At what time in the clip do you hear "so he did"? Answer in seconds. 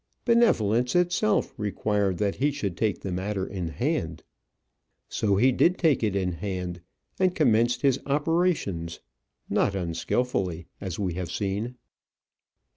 5.07-5.77